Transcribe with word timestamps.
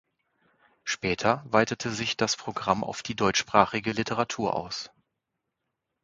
Später 0.83 1.43
weitete 1.45 1.91
sich 1.91 2.17
das 2.17 2.35
Programm 2.35 2.83
auf 2.83 3.03
die 3.03 3.15
deutschsprachige 3.15 3.91
Literatur 3.91 4.55
aus. 4.55 4.89